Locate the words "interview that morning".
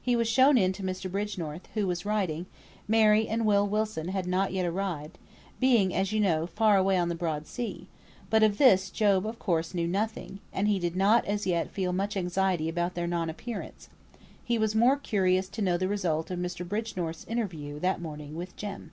17.26-18.34